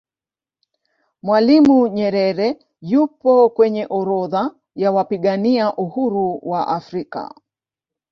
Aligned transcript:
mwalimu 1.23 1.77
nyerere 1.87 2.47
yupo 2.91 3.49
kwenye 3.49 3.83
orodha 3.89 4.53
ya 4.75 4.91
wapigania 4.91 5.75
uhuru 5.77 6.39
wa 6.49 6.67
afrika 6.67 7.35